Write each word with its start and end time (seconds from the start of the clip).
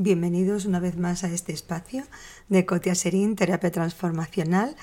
Bienvenidos 0.00 0.64
una 0.64 0.78
vez 0.78 0.96
más 0.96 1.24
a 1.24 1.28
este 1.28 1.52
espacio 1.52 2.04
de 2.48 2.64
Cotia 2.64 2.94
Serín, 2.94 3.34
terapia 3.34 3.72
transformacional. 3.72 4.76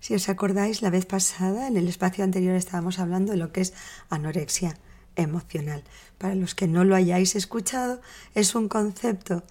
Si 0.00 0.14
os 0.14 0.30
acordáis, 0.30 0.80
la 0.80 0.88
vez 0.88 1.04
pasada, 1.04 1.68
en 1.68 1.76
el 1.76 1.88
espacio 1.88 2.24
anterior, 2.24 2.54
estábamos 2.54 2.98
hablando 2.98 3.32
de 3.32 3.38
lo 3.38 3.52
que 3.52 3.60
es 3.60 3.74
anorexia 4.08 4.78
emocional. 5.14 5.84
Para 6.16 6.34
los 6.36 6.54
que 6.54 6.68
no 6.68 6.84
lo 6.84 6.94
hayáis 6.94 7.36
escuchado, 7.36 8.00
es 8.34 8.54
un 8.54 8.70
concepto 8.70 9.42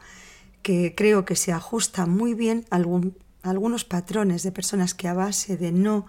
que 0.64 0.96
creo 0.96 1.24
que 1.24 1.36
se 1.36 1.52
ajusta 1.52 2.08
muy 2.08 2.34
bien 2.34 2.66
a, 2.72 2.78
algunos 3.44 3.86
patrones 3.86 4.42
de 4.42 4.52
personas 4.52 4.96
que 4.96 5.08
a 5.08 5.14
base 5.14 5.56
de 5.56 5.72
no 5.72 6.08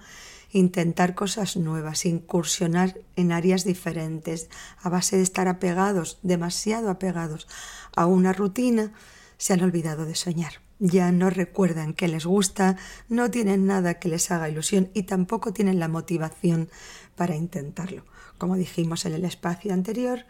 intentar 0.53 1.15
cosas 1.15 1.57
nuevas, 1.57 2.05
incursionar 2.05 2.99
en 3.17 3.33
áreas 3.33 3.65
diferentes, 3.65 4.49
a 4.83 4.91
base 4.91 5.17
de 5.17 5.23
estar 5.23 5.49
apegados, 5.49 6.19
demasiado 6.23 6.91
apegados 6.91 7.49
a 7.97 8.07
una 8.07 8.33
rutina, 8.33 8.93
se 9.39 9.55
han 9.55 9.63
olvidado 9.63 10.05
de 10.05 10.15
soñar. 10.15 10.53
Ya 10.79 11.11
no 11.11 11.31
recuerdan 11.31 11.95
que 11.95 12.09
les 12.09 12.27
gusta, 12.27 12.77
no 13.09 13.31
tienen 13.31 13.67
nada 13.67 13.95
que 13.95 14.09
les 14.09 14.31
haga 14.31 14.49
ilusión 14.49 14.91
y 14.95 15.05
tampoco 15.05 15.53
tienen 15.53 15.79
la 15.79 15.89
motivación 15.89 16.69
para 17.17 17.37
intentarlo. 17.37 18.05
Como 18.37 18.57
dijimos 18.57 19.07
en 19.07 19.15
el 19.15 19.25
espacio 19.25 19.73
anterior, 19.73 20.27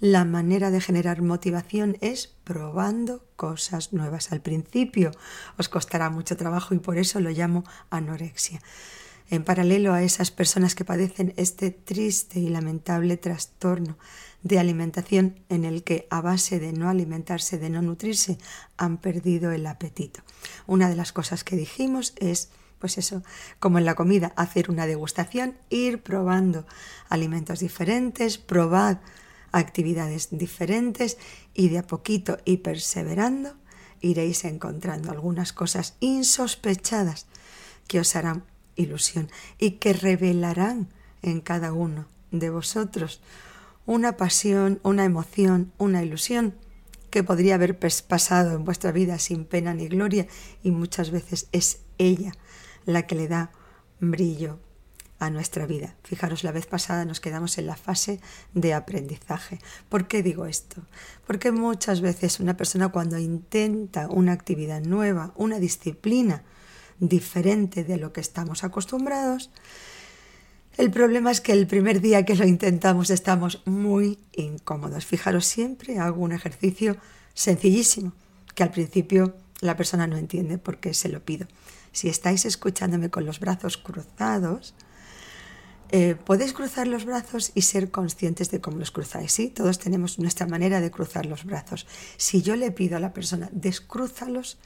la 0.00 0.24
manera 0.24 0.70
de 0.70 0.80
generar 0.80 1.22
motivación 1.22 1.98
es 2.00 2.28
probando 2.44 3.24
cosas 3.34 3.92
nuevas. 3.92 4.30
Al 4.30 4.40
principio 4.40 5.10
os 5.58 5.68
costará 5.68 6.08
mucho 6.08 6.36
trabajo 6.36 6.74
y 6.74 6.78
por 6.78 6.96
eso 6.96 7.18
lo 7.20 7.30
llamo 7.30 7.64
anorexia 7.90 8.60
en 9.30 9.44
paralelo 9.44 9.92
a 9.92 10.02
esas 10.02 10.30
personas 10.30 10.74
que 10.74 10.84
padecen 10.84 11.34
este 11.36 11.70
triste 11.70 12.40
y 12.40 12.48
lamentable 12.48 13.16
trastorno 13.16 13.98
de 14.42 14.58
alimentación 14.58 15.40
en 15.48 15.64
el 15.64 15.82
que 15.82 16.06
a 16.10 16.20
base 16.20 16.58
de 16.58 16.72
no 16.72 16.88
alimentarse, 16.88 17.58
de 17.58 17.70
no 17.70 17.82
nutrirse, 17.82 18.38
han 18.76 18.98
perdido 18.98 19.52
el 19.52 19.66
apetito. 19.66 20.22
Una 20.66 20.88
de 20.88 20.96
las 20.96 21.12
cosas 21.12 21.44
que 21.44 21.56
dijimos 21.56 22.14
es, 22.16 22.50
pues 22.78 22.98
eso, 22.98 23.22
como 23.58 23.78
en 23.78 23.84
la 23.84 23.96
comida, 23.96 24.32
hacer 24.36 24.70
una 24.70 24.86
degustación, 24.86 25.56
ir 25.68 26.02
probando 26.02 26.66
alimentos 27.08 27.60
diferentes, 27.60 28.38
probar 28.38 29.00
actividades 29.50 30.28
diferentes 30.30 31.18
y 31.54 31.68
de 31.68 31.78
a 31.78 31.86
poquito 31.86 32.38
y 32.44 32.58
perseverando 32.58 33.56
iréis 34.00 34.44
encontrando 34.44 35.10
algunas 35.10 35.52
cosas 35.52 35.96
insospechadas 36.00 37.26
que 37.88 37.98
os 37.98 38.14
harán 38.14 38.44
ilusión 38.78 39.28
y 39.58 39.72
que 39.72 39.92
revelarán 39.92 40.88
en 41.20 41.42
cada 41.42 41.74
uno 41.74 42.06
de 42.30 42.48
vosotros 42.48 43.20
una 43.84 44.16
pasión, 44.16 44.80
una 44.82 45.04
emoción, 45.04 45.72
una 45.78 46.02
ilusión 46.02 46.54
que 47.10 47.24
podría 47.24 47.54
haber 47.54 47.78
pasado 47.78 48.54
en 48.54 48.64
vuestra 48.64 48.92
vida 48.92 49.18
sin 49.18 49.44
pena 49.44 49.74
ni 49.74 49.88
gloria 49.88 50.26
y 50.62 50.70
muchas 50.70 51.10
veces 51.10 51.48
es 51.52 51.80
ella 51.98 52.32
la 52.84 53.06
que 53.06 53.14
le 53.14 53.28
da 53.28 53.50
brillo 54.00 54.58
a 55.18 55.30
nuestra 55.30 55.66
vida. 55.66 55.96
Fijaros, 56.04 56.44
la 56.44 56.52
vez 56.52 56.66
pasada 56.66 57.04
nos 57.04 57.20
quedamos 57.20 57.58
en 57.58 57.66
la 57.66 57.76
fase 57.76 58.20
de 58.54 58.74
aprendizaje. 58.74 59.58
¿Por 59.88 60.06
qué 60.06 60.22
digo 60.22 60.46
esto? 60.46 60.82
Porque 61.26 61.50
muchas 61.50 62.00
veces 62.00 62.40
una 62.40 62.56
persona 62.56 62.90
cuando 62.90 63.18
intenta 63.18 64.08
una 64.08 64.32
actividad 64.32 64.80
nueva, 64.80 65.32
una 65.34 65.58
disciplina, 65.58 66.44
diferente 67.00 67.84
de 67.84 67.96
lo 67.96 68.12
que 68.12 68.20
estamos 68.20 68.64
acostumbrados. 68.64 69.50
El 70.76 70.90
problema 70.90 71.30
es 71.30 71.40
que 71.40 71.52
el 71.52 71.66
primer 71.66 72.00
día 72.00 72.24
que 72.24 72.36
lo 72.36 72.46
intentamos 72.46 73.10
estamos 73.10 73.62
muy 73.64 74.18
incómodos. 74.32 75.06
Fijaros, 75.06 75.44
siempre 75.44 75.98
hago 75.98 76.22
un 76.22 76.32
ejercicio 76.32 76.96
sencillísimo, 77.34 78.12
que 78.54 78.62
al 78.62 78.70
principio 78.70 79.34
la 79.60 79.76
persona 79.76 80.06
no 80.06 80.16
entiende 80.16 80.58
por 80.58 80.78
qué 80.78 80.94
se 80.94 81.08
lo 81.08 81.24
pido. 81.24 81.48
Si 81.92 82.08
estáis 82.08 82.44
escuchándome 82.44 83.10
con 83.10 83.26
los 83.26 83.40
brazos 83.40 83.76
cruzados, 83.76 84.74
eh, 85.90 86.16
podéis 86.22 86.52
cruzar 86.52 86.86
los 86.86 87.06
brazos 87.06 87.50
y 87.54 87.62
ser 87.62 87.90
conscientes 87.90 88.50
de 88.50 88.60
cómo 88.60 88.78
los 88.78 88.90
cruzáis. 88.90 89.32
¿sí? 89.32 89.48
Todos 89.48 89.78
tenemos 89.78 90.18
nuestra 90.18 90.46
manera 90.46 90.80
de 90.80 90.90
cruzar 90.90 91.26
los 91.26 91.44
brazos. 91.44 91.86
Si 92.16 92.42
yo 92.42 92.56
le 92.56 92.70
pido 92.70 92.96
a 92.96 93.00
la 93.00 93.12
persona, 93.12 93.48
descrúzalos, 93.52 94.58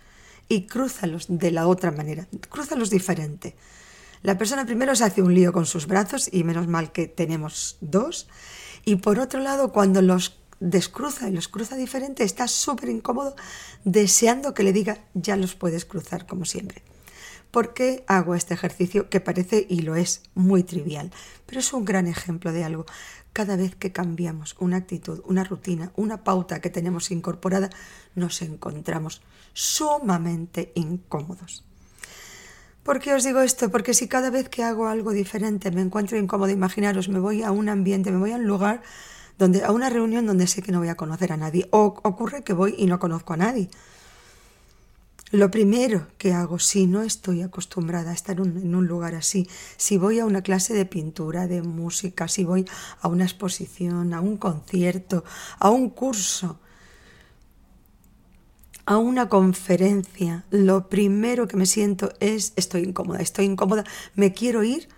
y 0.52 0.66
crúzalos 0.66 1.24
de 1.28 1.50
la 1.50 1.66
otra 1.66 1.92
manera, 1.92 2.28
crúzalos 2.50 2.90
diferente. 2.90 3.56
La 4.22 4.36
persona 4.36 4.66
primero 4.66 4.94
se 4.94 5.04
hace 5.04 5.22
un 5.22 5.32
lío 5.32 5.50
con 5.50 5.64
sus 5.64 5.86
brazos 5.86 6.28
y 6.30 6.44
menos 6.44 6.68
mal 6.68 6.92
que 6.92 7.06
tenemos 7.06 7.78
dos. 7.80 8.28
Y 8.84 8.96
por 8.96 9.18
otro 9.18 9.40
lado, 9.40 9.72
cuando 9.72 10.02
los 10.02 10.38
descruza 10.60 11.26
y 11.30 11.32
los 11.32 11.48
cruza 11.48 11.74
diferente, 11.76 12.22
está 12.22 12.48
súper 12.48 12.90
incómodo 12.90 13.34
deseando 13.84 14.52
que 14.52 14.62
le 14.62 14.74
diga 14.74 14.98
ya 15.14 15.36
los 15.36 15.54
puedes 15.54 15.86
cruzar 15.86 16.26
como 16.26 16.44
siempre. 16.44 16.82
¿Por 17.52 17.74
qué 17.74 18.02
hago 18.06 18.34
este 18.34 18.54
ejercicio 18.54 19.10
que 19.10 19.20
parece 19.20 19.66
y 19.68 19.82
lo 19.82 19.94
es 19.94 20.22
muy 20.34 20.62
trivial? 20.62 21.12
Pero 21.44 21.60
es 21.60 21.70
un 21.74 21.84
gran 21.84 22.06
ejemplo 22.06 22.50
de 22.50 22.64
algo. 22.64 22.86
Cada 23.34 23.56
vez 23.56 23.76
que 23.76 23.92
cambiamos 23.92 24.56
una 24.58 24.78
actitud, 24.78 25.20
una 25.26 25.44
rutina, 25.44 25.92
una 25.94 26.24
pauta 26.24 26.62
que 26.62 26.70
tenemos 26.70 27.10
incorporada, 27.10 27.68
nos 28.14 28.40
encontramos 28.40 29.20
sumamente 29.52 30.72
incómodos. 30.74 31.62
¿Por 32.84 33.00
qué 33.00 33.12
os 33.12 33.22
digo 33.22 33.42
esto? 33.42 33.70
Porque 33.70 33.92
si 33.92 34.08
cada 34.08 34.30
vez 34.30 34.48
que 34.48 34.64
hago 34.64 34.88
algo 34.88 35.12
diferente 35.12 35.70
me 35.70 35.82
encuentro 35.82 36.16
incómodo, 36.16 36.50
imaginaros, 36.50 37.10
me 37.10 37.20
voy 37.20 37.42
a 37.42 37.50
un 37.50 37.69
ambiente, 37.69 38.10
me 38.10 38.19
voy 38.19 38.32
a 38.32 38.36
un 38.36 38.46
lugar 38.46 38.80
donde, 39.36 39.62
a 39.62 39.72
una 39.72 39.90
reunión 39.90 40.24
donde 40.24 40.46
sé 40.46 40.62
que 40.62 40.72
no 40.72 40.78
voy 40.78 40.88
a 40.88 40.96
conocer 40.96 41.32
a 41.32 41.36
nadie, 41.36 41.69
o 41.70 42.00
ocurre 42.02 42.44
que 42.44 42.54
voy 42.54 42.74
y 42.78 42.86
no 42.86 42.98
conozco 42.98 43.34
a 43.34 43.36
nadie. 43.36 43.69
Lo 45.32 45.50
primero 45.50 46.09
que 46.19 46.34
hago, 46.34 46.59
si 46.59 46.87
no 46.87 47.00
estoy 47.00 47.41
acostumbrada 47.41 48.10
a 48.10 48.15
estar 48.15 48.38
en 48.38 48.75
un 48.75 48.87
lugar 48.87 49.15
así, 49.15 49.48
si 49.78 49.97
voy 49.97 50.19
a 50.19 50.26
una 50.26 50.43
clase 50.43 50.75
de 50.75 50.84
pintura, 50.84 51.47
de 51.47 51.62
música, 51.62 52.28
si 52.28 52.44
voy 52.44 52.66
a 53.00 53.09
una 53.09 53.25
exposición, 53.25 54.12
a 54.12 54.20
un 54.20 54.37
concierto, 54.37 55.25
a 55.59 55.70
un 55.70 55.88
curso, 55.88 56.60
a 58.84 58.98
una 58.98 59.31
conferencia, 59.31 60.44
lo 60.50 60.91
primero 60.91 61.49
que 61.49 61.56
me 61.56 61.64
siento 61.64 62.12
es 62.20 62.53
estoy 62.56 62.82
incómoda, 62.82 63.20
estoy 63.20 63.47
incómoda, 63.47 63.84
me 64.14 64.34
quiero 64.34 64.62
ir 64.64 64.91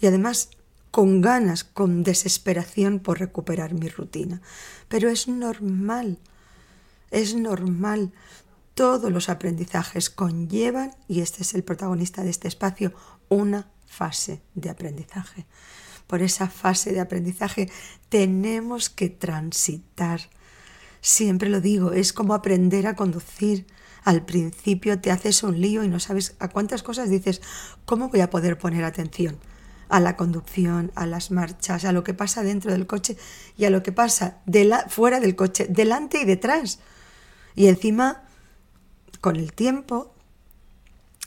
y 0.00 0.06
además 0.06 0.48
con 0.90 1.20
ganas, 1.20 1.64
con 1.64 2.02
desesperación 2.02 2.98
por 2.98 3.20
recuperar 3.20 3.74
mi 3.74 3.88
rutina. 3.88 4.40
Pero 4.88 5.10
es 5.10 5.28
normal, 5.28 6.18
es 7.10 7.34
normal 7.34 8.10
todos 8.82 9.12
los 9.12 9.28
aprendizajes 9.28 10.10
conllevan, 10.10 10.90
y 11.06 11.20
este 11.20 11.44
es 11.44 11.54
el 11.54 11.62
protagonista 11.62 12.24
de 12.24 12.30
este 12.30 12.48
espacio, 12.48 12.92
una 13.28 13.70
fase 13.86 14.42
de 14.56 14.70
aprendizaje. 14.70 15.46
Por 16.08 16.20
esa 16.20 16.48
fase 16.48 16.90
de 16.92 16.98
aprendizaje 16.98 17.70
tenemos 18.08 18.90
que 18.90 19.08
transitar. 19.08 20.22
Siempre 21.00 21.48
lo 21.48 21.60
digo, 21.60 21.92
es 21.92 22.12
como 22.12 22.34
aprender 22.34 22.88
a 22.88 22.96
conducir. 22.96 23.68
Al 24.02 24.24
principio 24.24 25.00
te 25.00 25.12
haces 25.12 25.44
un 25.44 25.60
lío 25.60 25.84
y 25.84 25.88
no 25.88 26.00
sabes 26.00 26.34
a 26.40 26.48
cuántas 26.48 26.82
cosas 26.82 27.08
dices, 27.08 27.40
¿cómo 27.84 28.08
voy 28.08 28.18
a 28.18 28.30
poder 28.30 28.58
poner 28.58 28.82
atención? 28.82 29.38
a 29.88 30.00
la 30.00 30.16
conducción, 30.16 30.90
a 30.96 31.06
las 31.06 31.30
marchas, 31.30 31.84
a 31.84 31.92
lo 31.92 32.02
que 32.02 32.14
pasa 32.14 32.42
dentro 32.42 32.72
del 32.72 32.86
coche 32.88 33.16
y 33.58 33.66
a 33.66 33.70
lo 33.70 33.82
que 33.82 33.92
pasa 33.92 34.38
fuera 34.88 35.20
del 35.20 35.36
coche, 35.36 35.66
delante 35.68 36.22
y 36.22 36.24
detrás. 36.24 36.80
Y 37.54 37.66
encima 37.66 38.22
con 39.22 39.36
el 39.36 39.52
tiempo, 39.52 40.12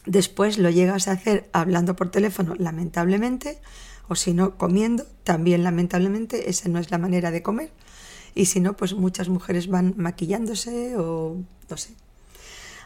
después 0.06 0.59
lo 0.59 0.69
llegas 0.69 1.07
a 1.07 1.13
hacer 1.13 1.50
hablando 1.53 1.95
por 1.95 2.11
teléfono, 2.11 2.53
lamentablemente, 2.59 3.59
o 4.09 4.16
si 4.16 4.33
no, 4.33 4.57
comiendo, 4.57 5.06
también 5.23 5.63
lamentablemente, 5.63 6.50
esa 6.50 6.69
no 6.69 6.78
es 6.78 6.91
la 6.91 7.00
manera 7.00 7.31
de 7.31 7.41
comer. 7.41 7.72
Y 8.35 8.47
si 8.47 8.59
no, 8.59 8.75
pues 8.75 8.94
muchas 8.94 9.29
mujeres 9.29 9.69
van 9.69 9.94
maquillándose 9.95 10.97
o 10.97 11.38
no 11.69 11.78
sé, 11.78 11.96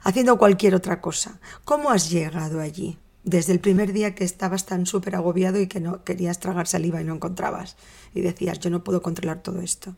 haciendo 0.04 0.38
cualquier 0.38 0.76
otra 0.76 1.02
cosa. 1.02 1.40
¿Cómo 1.66 1.90
has 1.90 2.12
llegado 2.12 2.62
allí? 2.62 3.00
Desde 3.24 3.52
el 3.52 3.60
primer 3.60 3.92
día 3.92 4.14
que 4.14 4.24
estabas 4.24 4.68
tan 4.68 4.86
súper 4.86 5.16
agobiado 5.16 5.60
y 5.60 5.66
que 5.66 5.80
no 5.80 6.04
querías 6.04 6.40
tragar 6.40 6.68
saliva 6.68 7.02
y 7.02 7.04
no 7.04 7.16
encontrabas. 7.16 7.78
Y 8.14 8.22
decías, 8.22 8.60
yo 8.60 8.70
no 8.70 8.84
puedo 8.84 9.02
controlar 9.02 9.42
todo 9.42 9.60
esto. 9.62 9.96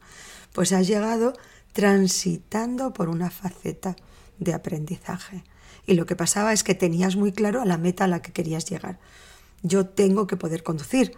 Pues 0.54 0.72
has 0.72 0.88
llegado 0.88 1.34
transitando 1.74 2.94
por 2.94 3.10
una 3.10 3.30
faceta 3.30 3.98
de 4.42 4.54
aprendizaje. 4.54 5.46
Y 5.86 5.94
lo 5.94 6.06
que 6.06 6.18
pasaba 6.18 6.52
es 6.52 6.64
que 6.64 6.76
tenías 6.76 7.16
muy 7.16 7.32
claro 7.32 7.62
a 7.62 7.66
la 7.66 7.78
meta 7.78 8.04
a 8.04 8.08
la 8.08 8.22
que 8.22 8.34
querías 8.34 8.66
llegar. 8.66 9.00
Yo 9.62 9.86
tengo 9.86 10.28
que 10.28 10.36
poder 10.36 10.64
conducir. 10.64 11.14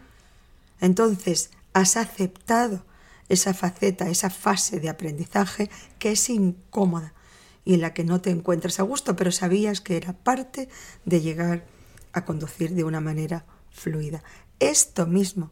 Entonces, 0.80 1.50
has 1.74 1.98
aceptado 1.98 2.86
esa 3.30 3.54
faceta, 3.54 4.10
esa 4.10 4.30
fase 4.30 4.80
de 4.80 4.90
aprendizaje 4.90 5.70
que 5.98 6.12
es 6.12 6.30
incómoda 6.30 7.14
y 7.66 7.74
en 7.74 7.82
la 7.82 7.94
que 7.94 8.04
no 8.04 8.20
te 8.20 8.30
encuentras 8.30 8.80
a 8.80 8.84
gusto, 8.84 9.16
pero 9.16 9.32
sabías 9.32 9.80
que 9.80 9.96
era 9.96 10.12
parte 10.12 10.68
de 11.06 11.22
llegar 11.22 11.66
a 12.12 12.26
conducir 12.26 12.76
de 12.76 12.84
una 12.84 13.00
manera 13.00 13.46
fluida. 13.72 14.22
Esto 14.60 15.08
mismo 15.08 15.52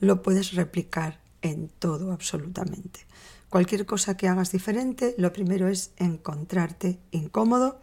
lo 0.00 0.22
puedes 0.22 0.54
replicar 0.54 1.20
en 1.42 1.68
todo 1.68 2.12
absolutamente. 2.12 3.06
Cualquier 3.48 3.84
cosa 3.84 4.16
que 4.16 4.28
hagas 4.28 4.52
diferente, 4.52 5.14
lo 5.18 5.32
primero 5.32 5.68
es 5.68 5.90
encontrarte 5.96 6.98
incómodo 7.10 7.80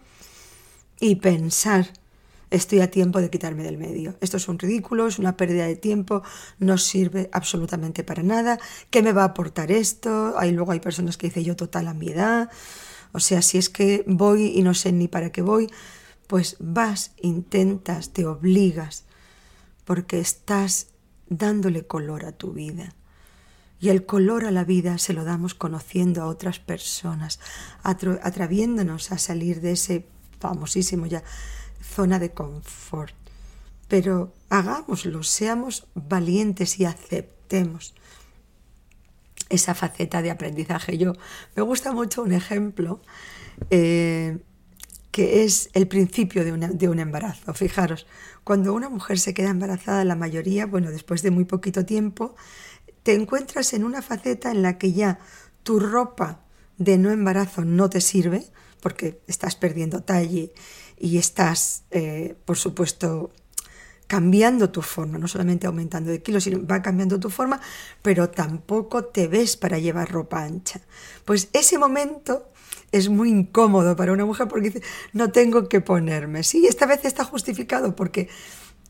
y 1.00 1.16
pensar, 1.16 1.88
estoy 2.50 2.80
a 2.80 2.90
tiempo 2.90 3.20
de 3.20 3.30
quitarme 3.30 3.64
del 3.64 3.78
medio. 3.78 4.16
Esto 4.22 4.38
es 4.38 4.48
un 4.48 4.60
ridículo, 4.60 5.08
es 5.08 5.20
una 5.20 5.36
pérdida 5.36 5.66
de 5.66 5.76
tiempo, 5.76 6.24
no 6.60 6.78
sirve 6.78 7.30
absolutamente 7.34 8.06
para 8.06 8.24
nada. 8.24 8.60
¿Qué 8.90 9.04
me 9.04 9.12
va 9.12 9.24
a 9.24 9.26
aportar 9.26 9.72
esto? 9.72 10.36
Ahí 10.38 10.52
luego 10.52 10.72
hay 10.72 10.80
personas 10.80 11.18
que 11.18 11.28
dicen 11.28 11.44
yo 11.44 11.56
total 11.56 11.90
a 11.90 11.94
mi 11.94 12.10
edad. 12.10 12.50
O 13.12 13.20
sea, 13.20 13.42
si 13.42 13.58
es 13.58 13.70
que 13.70 14.04
voy 14.08 14.58
y 14.58 14.62
no 14.62 14.74
sé 14.74 14.92
ni 14.94 15.08
para 15.08 15.32
qué 15.32 15.42
voy, 15.42 15.68
pues 16.28 16.56
vas, 16.60 17.12
intentas, 17.22 18.12
te 18.12 18.26
obligas, 18.26 19.06
porque 19.86 20.20
estás 20.20 20.88
dándole 21.30 21.86
color 21.86 22.26
a 22.26 22.32
tu 22.32 22.54
vida. 22.54 22.94
Y 23.80 23.90
el 23.90 24.06
color 24.06 24.46
a 24.46 24.52
la 24.52 24.64
vida 24.64 24.98
se 24.98 25.14
lo 25.14 25.24
damos 25.24 25.54
conociendo 25.54 26.22
a 26.24 26.28
otras 26.28 26.60
personas, 26.60 27.40
atreviéndonos 27.84 29.12
a 29.12 29.18
salir 29.18 29.62
de 29.62 29.74
ese 29.74 30.06
famosísimo 30.40 31.06
ya 31.06 31.24
zona 31.82 32.20
de 32.20 32.32
confort. 32.32 33.14
Pero 33.88 34.34
hagámoslo, 34.50 35.24
seamos 35.24 35.88
valientes 35.94 36.80
y 36.80 36.86
aceptemos 36.86 37.94
esa 39.50 39.76
faceta 39.76 40.22
de 40.22 40.32
aprendizaje. 40.32 40.98
Yo 40.98 41.14
me 41.56 41.62
gusta 41.62 41.94
mucho 41.94 42.22
un 42.24 42.34
ejemplo 42.34 43.00
eh, 43.70 44.40
que 45.12 45.44
es 45.44 45.70
el 45.74 45.88
principio 45.88 46.44
de, 46.44 46.52
de, 46.52 46.90
un 46.90 47.00
embarazo. 47.00 47.54
Fijaros, 47.54 48.06
cuando 48.44 48.74
una 48.74 48.90
mujer 48.90 49.20
se 49.20 49.34
queda 49.34 49.50
embarazada, 49.50 50.04
la 50.06 50.16
mayoría, 50.16 50.66
bueno, 50.66 50.92
después 50.92 51.22
de 51.22 51.32
muy 51.32 51.46
poquito 51.46 51.86
tiempo, 51.86 52.36
te 53.08 53.14
encuentras 53.14 53.72
en 53.72 53.86
una 53.86 54.02
faceta 54.02 54.52
en 54.52 54.62
la 54.62 54.78
que 54.78 54.92
ya 54.92 55.18
tu 55.64 55.80
ropa 55.80 56.42
de 56.78 56.98
no 56.98 57.10
embarazo 57.10 57.64
no 57.64 57.90
te 57.90 58.02
sirve, 58.02 58.44
porque 58.82 59.22
estás 59.28 59.56
perdiendo 59.56 60.04
talle 60.04 60.52
y 61.00 61.18
estás, 61.18 61.86
eh, 61.92 62.36
por 62.44 62.58
supuesto, 62.58 63.32
cambiando 64.08 64.72
tu 64.72 64.82
forma, 64.82 65.18
no 65.18 65.30
solamente 65.30 65.68
aumentando 65.68 66.12
de 66.12 66.22
kilos, 66.22 66.44
sino 66.44 66.68
va 66.68 66.82
cambiando 66.82 67.18
tu 67.18 67.30
forma, 67.30 67.62
pero 68.02 68.30
tampoco 68.30 69.06
te 69.06 69.30
ves 69.30 69.56
para 69.56 69.80
llevar 69.80 70.12
ropa 70.12 70.44
ancha. 70.44 70.82
Pues 71.24 71.48
ese 71.54 71.78
momento 71.78 72.52
es 72.92 73.08
muy 73.08 73.30
incómodo 73.30 73.96
para 73.96 74.12
una 74.12 74.26
mujer 74.26 74.50
porque 74.50 74.70
dice, 74.70 74.82
no 75.14 75.32
tengo 75.32 75.70
que 75.70 75.80
ponerme. 75.80 76.44
Sí, 76.44 76.68
esta 76.68 76.86
vez 76.86 77.06
está 77.06 77.24
justificado 77.24 77.96
porque 77.96 78.28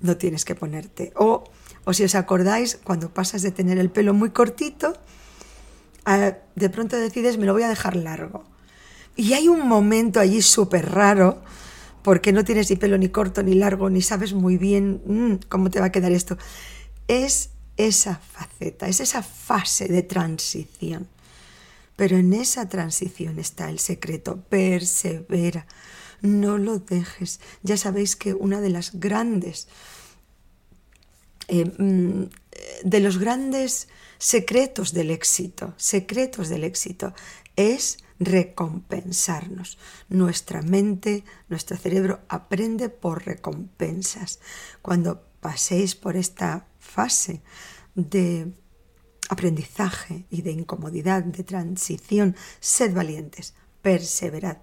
no 0.01 0.17
tienes 0.17 0.45
que 0.45 0.55
ponerte. 0.55 1.11
O 1.15 1.43
o 1.87 1.93
si 1.93 2.03
os 2.03 2.15
acordáis, 2.15 2.75
cuando 2.83 3.13
pasas 3.13 3.41
de 3.43 3.51
tener 3.51 3.77
el 3.77 3.89
pelo 3.89 4.13
muy 4.13 4.31
cortito, 4.31 4.91
de 6.05 6.69
pronto 6.69 6.97
decides, 6.97 7.37
me 7.37 7.45
lo 7.45 7.53
voy 7.53 7.63
a 7.63 7.69
dejar 7.69 7.95
largo. 7.95 8.43
Y 9.15 9.31
hay 9.31 9.47
un 9.47 9.65
momento 9.65 10.19
allí 10.19 10.41
súper 10.41 10.91
raro, 10.91 11.41
porque 12.03 12.33
no 12.33 12.43
tienes 12.43 12.69
ni 12.69 12.75
pelo 12.75 12.97
ni 12.97 13.07
corto 13.07 13.41
ni 13.41 13.53
largo, 13.53 13.89
ni 13.89 14.01
sabes 14.01 14.33
muy 14.33 14.57
bien 14.57 15.01
mm, 15.05 15.47
cómo 15.47 15.69
te 15.69 15.79
va 15.79 15.85
a 15.85 15.91
quedar 15.93 16.11
esto. 16.11 16.37
Es 17.07 17.51
esa 17.77 18.15
faceta, 18.17 18.89
es 18.89 18.99
esa 18.99 19.23
fase 19.23 19.87
de 19.87 20.03
transición. 20.03 21.07
Pero 21.95 22.17
en 22.17 22.33
esa 22.33 22.67
transición 22.67 23.39
está 23.39 23.69
el 23.69 23.79
secreto, 23.79 24.41
persevera, 24.49 25.65
no 26.21 26.57
lo 26.57 26.79
dejes. 26.79 27.39
Ya 27.63 27.77
sabéis 27.77 28.15
que 28.15 28.33
una 28.33 28.61
de 28.61 28.69
las 28.69 28.99
grandes 28.99 29.67
eh, 31.47 31.65
mm, 31.65 32.29
de 32.83 32.99
los 32.99 33.17
grandes 33.17 33.87
secretos 34.17 34.93
del 34.93 35.11
éxito, 35.11 35.73
secretos 35.77 36.49
del 36.49 36.63
éxito, 36.63 37.13
es 37.55 37.97
recompensarnos. 38.19 39.77
Nuestra 40.09 40.61
mente, 40.61 41.23
nuestro 41.49 41.77
cerebro 41.77 42.21
aprende 42.29 42.89
por 42.89 43.25
recompensas. 43.25 44.39
Cuando 44.81 45.23
paséis 45.39 45.95
por 45.95 46.15
esta 46.15 46.67
fase 46.79 47.41
de 47.95 48.53
aprendizaje 49.29 50.25
y 50.29 50.41
de 50.41 50.51
incomodidad, 50.51 51.23
de 51.23 51.43
transición, 51.43 52.35
sed 52.59 52.93
valientes, 52.93 53.53
perseverad, 53.81 54.57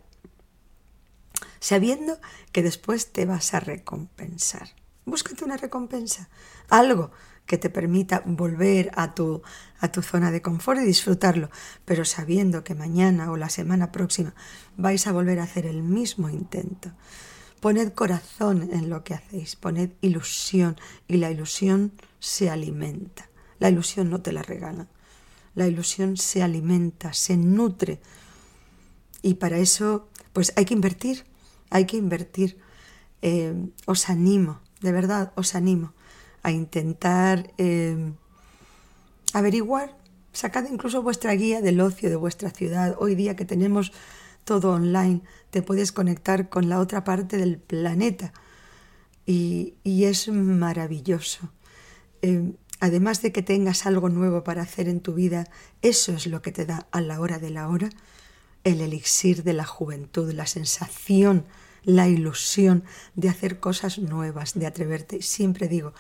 sabiendo 1.65 2.19
que 2.53 2.63
después 2.63 3.11
te 3.11 3.25
vas 3.25 3.55
a 3.55 3.61
recompensar. 3.61 4.69
Búscate 5.07 5.47
una 5.47 5.57
recompensa, 5.57 6.29
algo 6.69 7.11
que 7.47 7.57
te 7.57 7.71
permita 7.71 8.23
volver 8.27 8.91
a 8.97 9.15
tu, 9.15 9.41
a 9.81 9.91
tu 9.91 10.03
zona 10.03 10.31
de 10.31 10.43
confort 10.43 10.83
y 10.83 10.85
disfrutarlo, 10.85 11.49
pero 11.87 12.05
sabiendo 12.05 12.65
que 12.65 12.75
mañana 12.75 13.31
o 13.31 13.39
la 13.39 13.49
semana 13.49 13.93
próxima 13.93 14.35
vais 14.77 15.07
a 15.07 15.13
volver 15.13 15.41
a 15.41 15.45
hacer 15.45 15.65
el 15.65 15.83
mismo 15.83 16.29
intento. 16.29 16.93
Poned 17.61 17.95
corazón 17.95 18.69
en 18.71 18.91
lo 18.91 19.03
que 19.03 19.15
hacéis, 19.15 19.57
poned 19.57 19.93
ilusión 20.03 20.77
y 21.09 21.17
la 21.17 21.31
ilusión 21.31 21.93
se 22.21 22.51
alimenta. 22.51 23.31
La 23.59 23.71
ilusión 23.71 24.11
no 24.11 24.21
te 24.21 24.33
la 24.33 24.43
regala, 24.43 24.89
la 25.55 25.67
ilusión 25.67 26.19
se 26.19 26.43
alimenta, 26.43 27.15
se 27.15 27.39
nutre 27.39 28.03
y 29.23 29.35
para 29.37 29.57
eso 29.57 30.11
pues 30.35 30.53
hay 30.57 30.67
que 30.67 30.75
invertir, 30.75 31.25
hay 31.75 31.85
que 31.85 31.99
invertir. 31.99 32.59
Eh, 33.21 33.55
os 33.87 34.09
animo 34.09 34.61
de 34.85 34.93
verdad 34.93 35.33
os 35.35 35.55
animo 35.55 35.95
a 36.43 36.53
intentar 36.53 37.51
eh, 37.57 38.13
averiguar, 39.33 39.97
sacad 40.33 40.67
incluso 40.71 41.03
vuestra 41.03 41.33
guía 41.33 41.63
del 41.63 41.81
ocio 41.81 42.11
de 42.11 42.17
vuestra 42.17 42.51
ciudad. 42.51 42.95
Hoy 42.99 43.15
día 43.15 43.35
que 43.35 43.47
tenemos 43.47 43.93
todo 44.45 44.73
online, 44.73 45.23
te 45.49 45.63
puedes 45.63 45.91
conectar 45.91 46.51
con 46.51 46.69
la 46.69 46.81
otra 46.81 47.03
parte 47.03 47.39
del 47.39 47.57
planeta 47.57 48.35
y, 49.25 49.75
es 49.85 50.29
maravilloso. 50.29 51.51
Eh, 52.21 52.53
además 52.79 53.23
de 53.23 53.33
que 53.33 53.41
tengas 53.41 53.87
algo 53.87 54.11
nuevo 54.11 54.45
para 54.45 54.61
hacer 54.61 54.87
en 54.87 55.01
tu 55.01 55.15
vida, 55.15 55.49
eso 55.81 56.13
es 56.13 56.27
lo 56.27 56.43
que 56.43 56.53
te 56.53 56.67
da 56.67 56.89
a 56.91 57.01
la 57.01 57.21
hora 57.21 57.39
de 57.39 57.49
la 57.49 57.69
hora 57.69 57.89
el 58.65 58.83
elixir 58.83 59.45
de 59.45 59.55
la 59.55 59.65
juventud, 59.65 60.31
la 60.33 60.47
sensación 60.47 61.47
la 61.85 62.09
ilusión 62.09 62.85
de 63.15 63.29
hacer 63.29 63.61
cosas 63.61 63.99
nuevas, 63.99 64.55
de 64.55 64.67
atreverte. 64.67 65.23
Siempre 65.23 65.69
digo 65.69 65.93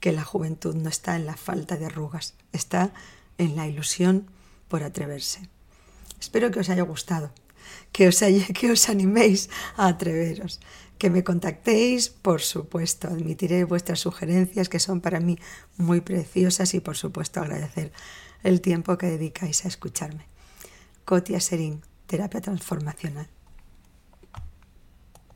que 0.00 0.12
la 0.12 0.24
juventud 0.24 0.74
no 0.74 0.88
está 0.88 1.16
en 1.16 1.26
la 1.26 1.36
falta 1.36 1.76
de 1.76 1.86
arrugas, 1.86 2.34
está 2.52 2.92
en 3.38 3.56
la 3.56 3.66
ilusión 3.66 4.26
por 4.68 4.82
atreverse. 4.82 5.48
Espero 6.20 6.50
que 6.50 6.60
os 6.60 6.68
haya 6.70 6.82
gustado, 6.82 7.32
que 7.92 8.08
os, 8.08 8.20
que 8.54 8.70
os 8.70 8.88
animéis 8.88 9.50
a 9.76 9.88
atreveros, 9.88 10.60
que 10.98 11.10
me 11.10 11.24
contactéis, 11.24 12.08
por 12.08 12.40
supuesto, 12.40 13.08
admitiré 13.08 13.64
vuestras 13.64 14.00
sugerencias 14.00 14.68
que 14.68 14.80
son 14.80 15.00
para 15.00 15.20
mí 15.20 15.38
muy 15.76 16.00
preciosas 16.00 16.72
y 16.74 16.80
por 16.80 16.96
supuesto 16.96 17.40
agradecer 17.40 17.92
el 18.42 18.60
tiempo 18.60 18.96
que 18.96 19.06
dedicáis 19.06 19.64
a 19.64 19.68
escucharme. 19.68 20.26
Cotia 21.04 21.40
Serín, 21.40 21.82
terapia 22.06 22.40
transformacional. 22.40 23.28